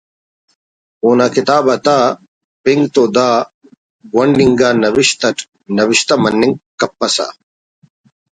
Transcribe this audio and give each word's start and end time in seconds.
اونا 1.03 1.27
کتاب 1.35 1.65
آتا 1.73 1.97
پنک 2.63 2.81
تو 2.93 3.03
دا 3.15 3.29
گونڈ 4.13 4.35
انگا 4.43 4.69
نوشت 4.83 5.19
اٹ 5.27 5.37
نوشتہ 5.77 6.13
مننگ 6.23 6.55
کپسہ 6.79 7.27